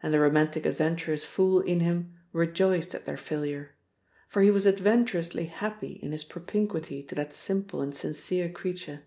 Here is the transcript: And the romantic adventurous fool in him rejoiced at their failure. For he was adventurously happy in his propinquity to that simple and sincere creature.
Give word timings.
And 0.00 0.14
the 0.14 0.20
romantic 0.20 0.64
adventurous 0.64 1.24
fool 1.24 1.58
in 1.58 1.80
him 1.80 2.14
rejoiced 2.32 2.94
at 2.94 3.04
their 3.04 3.16
failure. 3.16 3.74
For 4.28 4.42
he 4.42 4.50
was 4.52 4.64
adventurously 4.64 5.46
happy 5.46 5.94
in 5.94 6.12
his 6.12 6.22
propinquity 6.22 7.02
to 7.02 7.16
that 7.16 7.32
simple 7.32 7.82
and 7.82 7.92
sincere 7.92 8.48
creature. 8.48 9.06